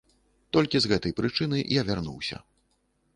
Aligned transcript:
Толькі 0.55 0.81
з 0.85 0.89
гэтай 0.91 1.13
прычыны 1.19 1.59
я 1.75 1.81
вярнуўся. 1.91 2.37